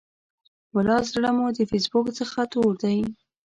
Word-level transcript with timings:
ولا 0.75 0.97
زړه 1.09 1.29
مو 1.37 1.47
د 1.57 1.59
فیسبوک 1.69 2.07
څخه 2.19 2.39
تور 2.51 2.73
دی. 2.83 2.97